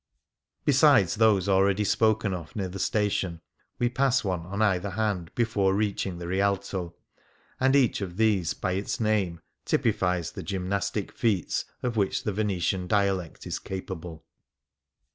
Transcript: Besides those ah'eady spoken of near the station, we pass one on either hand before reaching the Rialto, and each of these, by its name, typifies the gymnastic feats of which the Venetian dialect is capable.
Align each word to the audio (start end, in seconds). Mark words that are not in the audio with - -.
Besides 0.65 1.13
those 1.17 1.47
ah'eady 1.47 1.83
spoken 1.85 2.33
of 2.33 2.55
near 2.55 2.67
the 2.69 2.79
station, 2.79 3.39
we 3.77 3.87
pass 3.87 4.23
one 4.23 4.47
on 4.47 4.59
either 4.59 4.89
hand 4.89 5.29
before 5.35 5.75
reaching 5.75 6.17
the 6.17 6.27
Rialto, 6.27 6.95
and 7.59 7.75
each 7.75 8.01
of 8.01 8.17
these, 8.17 8.55
by 8.55 8.71
its 8.71 8.99
name, 8.99 9.41
typifies 9.63 10.31
the 10.31 10.41
gymnastic 10.41 11.11
feats 11.11 11.65
of 11.83 11.97
which 11.97 12.23
the 12.23 12.33
Venetian 12.33 12.87
dialect 12.87 13.45
is 13.45 13.59
capable. 13.59 14.25